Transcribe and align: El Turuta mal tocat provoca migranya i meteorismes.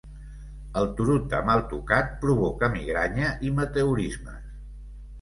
El 0.81 0.89
Turuta 0.99 1.41
mal 1.51 1.61
tocat 1.75 2.11
provoca 2.25 2.73
migranya 2.79 3.33
i 3.51 3.57
meteorismes. 3.63 4.53